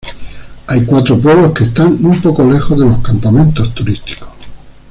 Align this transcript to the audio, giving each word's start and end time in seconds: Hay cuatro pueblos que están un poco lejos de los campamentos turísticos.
Hay 0.65 0.83
cuatro 0.83 1.19
pueblos 1.21 1.51
que 1.53 1.65
están 1.65 2.03
un 2.03 2.19
poco 2.23 2.49
lejos 2.49 2.71
de 2.75 2.87
los 2.87 2.97
campamentos 3.03 3.71
turísticos. 3.75 4.29